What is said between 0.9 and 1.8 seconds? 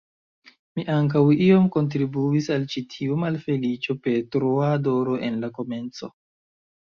ankaŭ iom